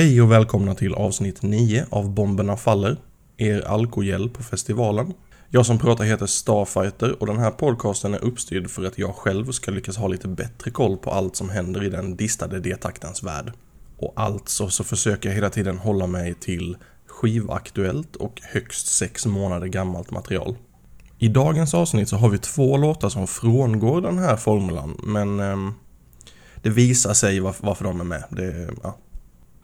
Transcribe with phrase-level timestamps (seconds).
[0.00, 2.96] Hej och välkomna till avsnitt 9 av Bomberna Faller,
[3.36, 5.12] er alkohjäl på festivalen.
[5.48, 9.52] Jag som pratar heter Starfighter och den här podcasten är uppstyrd för att jag själv
[9.52, 13.52] ska lyckas ha lite bättre koll på allt som händer i den distade D-taktens värld.
[13.96, 19.66] Och alltså så försöker jag hela tiden hålla mig till skivaktuellt och högst sex månader
[19.66, 20.56] gammalt material.
[21.18, 25.72] I dagens avsnitt så har vi två låtar som frångår den här formulan, men eh,
[26.62, 28.24] det visar sig varför, varför de är med.
[28.30, 28.96] Det, ja.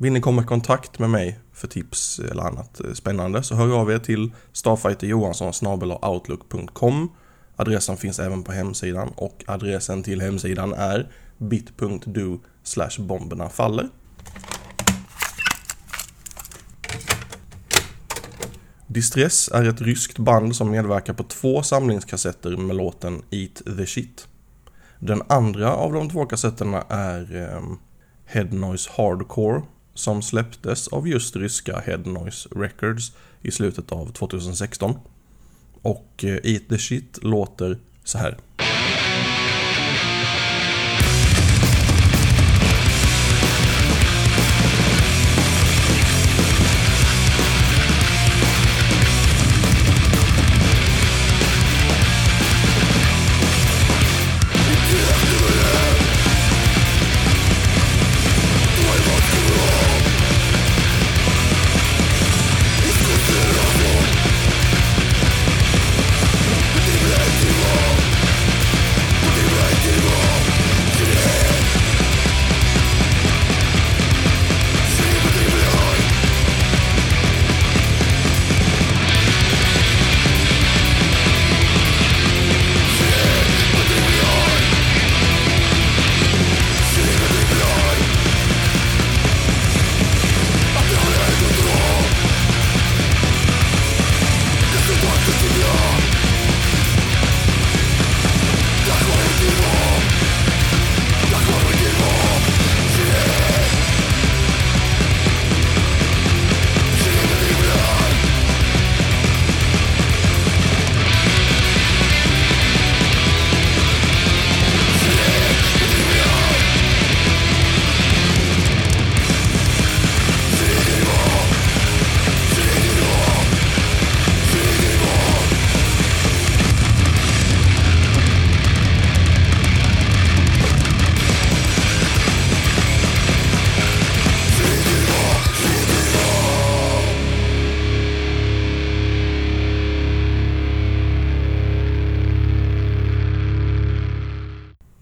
[0.00, 3.80] Vill ni komma i kontakt med mig för tips eller annat eh, spännande så hör
[3.80, 7.12] av er till StarfighterJohansson.outlook.com
[7.56, 12.38] Adressen finns även på hemsidan och adressen till hemsidan är bit.do
[12.98, 13.88] bomberna faller.
[18.86, 24.28] Distress är ett ryskt band som medverkar på två samlingskassetter med låten Eat the Shit.
[24.98, 27.62] Den andra av de två kassetterna är eh,
[28.26, 29.62] Head Noise Hardcore
[29.98, 34.94] som släpptes av just ryska Head Noise Records i slutet av 2016.
[35.82, 38.38] Och eh, Eat the Shit låter så här.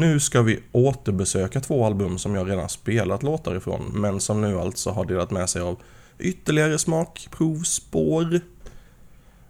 [0.00, 4.58] Nu ska vi återbesöka två album som jag redan spelat låtar ifrån, men som nu
[4.58, 5.82] alltså har delat med sig av
[6.18, 8.40] ytterligare smakprovspår.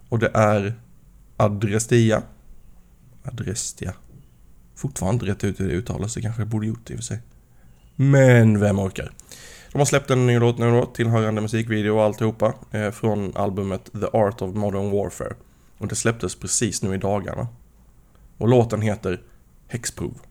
[0.08, 0.74] Och det är
[1.36, 2.22] Adrestia.
[3.22, 3.92] Adrestia.
[4.74, 7.04] Fortfarande inte rätt ut hur det uttalas, det kanske jag borde gjort i och för
[7.04, 7.18] sig.
[7.96, 9.12] Men vem orkar?
[9.72, 13.84] De har släppt en ny låt nu då, tillhörande musikvideo och alltihopa, eh, från albumet
[13.92, 15.34] The Art of Modern Warfare.
[15.78, 17.48] Och det släpptes precis nu i dagarna.
[18.38, 19.20] Och låten heter
[19.68, 20.29] Häxprov.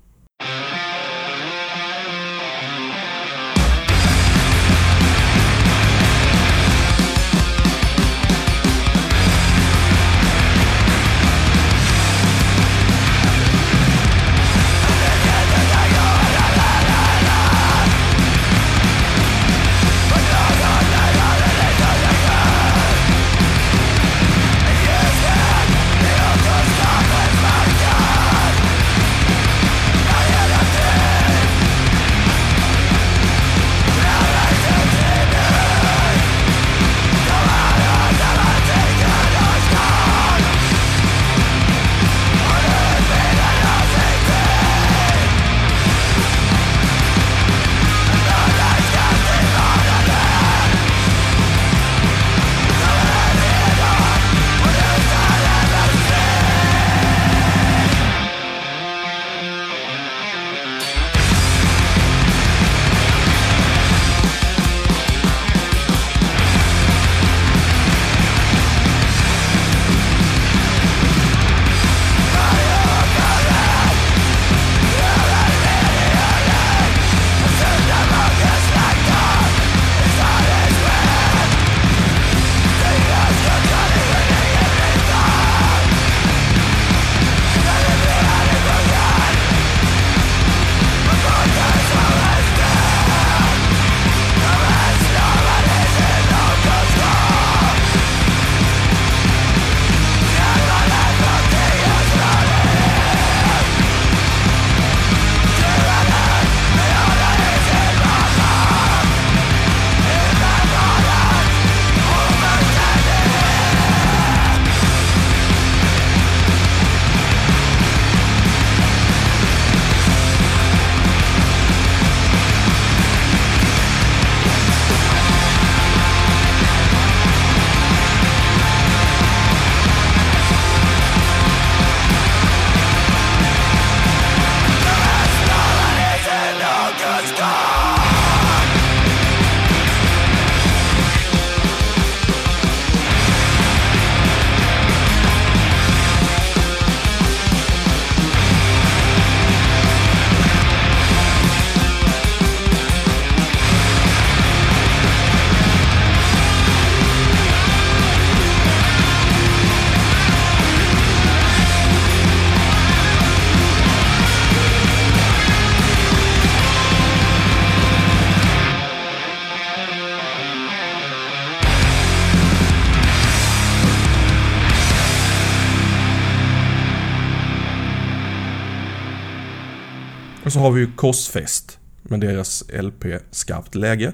[180.45, 184.13] Och så har vi ju Korsfest med deras LP Skarpt läge.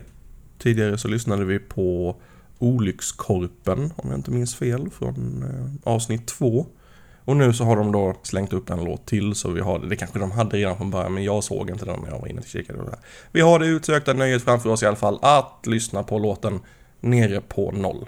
[0.59, 2.15] Tidigare så lyssnade vi på
[2.59, 6.65] Olyckskorpen, om jag inte minns fel, från eh, avsnitt två.
[7.25, 9.89] Och nu så har de då slängt upp en låt till så vi har det.
[9.89, 12.27] Det kanske de hade redan från början men jag såg inte den när jag var
[12.27, 12.79] inne och kikade.
[12.79, 12.97] Det
[13.31, 16.59] Vi har det utsökta nöjet framför oss i alla fall att lyssna på låten
[16.99, 18.05] Nere på noll.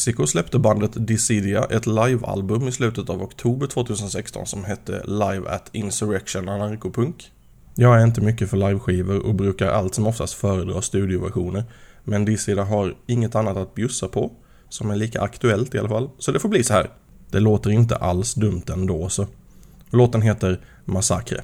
[0.00, 5.68] Mexiko släppte bandet Dissidia ett livealbum i slutet av oktober 2016 som hette Live at
[5.72, 7.32] Insurrection Anarkopunk.
[7.74, 11.64] Jag är inte mycket för liveskivor och brukar allt som oftast föredra studioversioner.
[12.04, 14.32] Men Dissidia har inget annat att bjussa på,
[14.68, 16.90] som är lika aktuellt i alla fall, så det får bli så här.
[17.30, 19.26] Det låter inte alls dumt ändå så.
[19.90, 21.40] Låten heter Massakre.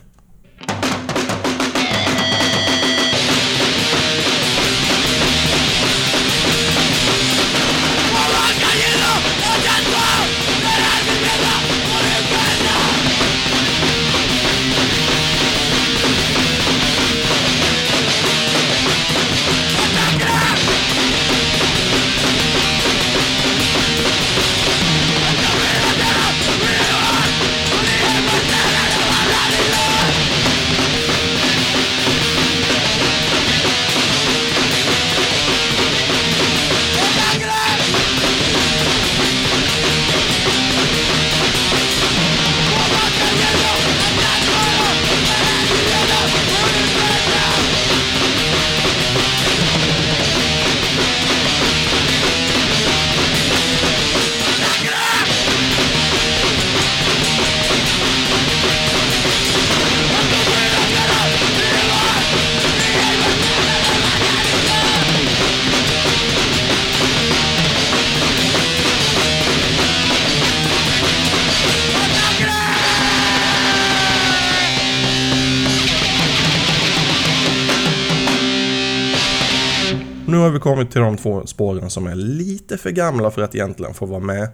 [80.46, 83.94] Har vi kommit till de två spåren som är lite för gamla för att egentligen
[83.94, 84.48] få vara med.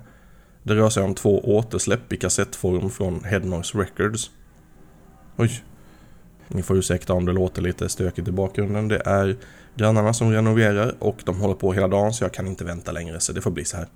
[0.62, 4.30] Det rör sig om två återsläpp i kassettform från Headnoise Records.
[5.36, 5.64] Oj.
[6.48, 8.88] Ni får ursäkta om det låter lite stökigt i bakgrunden.
[8.88, 9.36] Det är
[9.74, 13.20] grannarna som renoverar och de håller på hela dagen så jag kan inte vänta längre
[13.20, 13.86] så det får bli så här.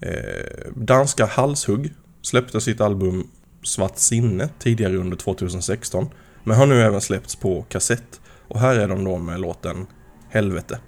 [0.00, 1.92] Eh, danska Halshugg
[2.22, 3.30] släppte sitt album
[3.62, 6.08] Svart sinne tidigare under 2016
[6.44, 9.86] men har nu även släppts på kassett och här är de då med låten
[10.28, 10.78] Helvete.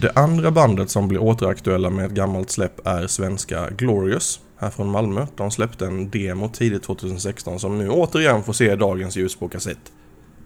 [0.00, 4.90] Det andra bandet som blir återaktuella med ett gammalt släpp är svenska Glorious här från
[4.90, 5.26] Malmö.
[5.36, 9.92] De släppte en demo tidigt 2016 som nu återigen får se dagens ljus på kassett.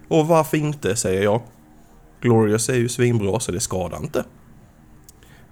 [0.07, 1.41] Och varför inte, säger jag.
[2.21, 4.23] Glorious är ju svinbra så det skadar inte.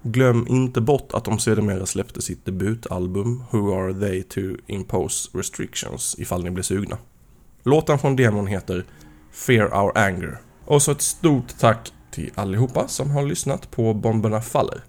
[0.02, 6.16] Glöm inte bort att de sedermera släppte sitt debutalbum Who Are They To Impose Restrictions
[6.18, 6.98] ifall ni blir sugna.
[7.62, 8.84] Låten från demon heter
[9.32, 10.38] Fear Our Anger.
[10.64, 14.84] Och så ett stort tack till allihopa som har lyssnat på Bomberna Faller.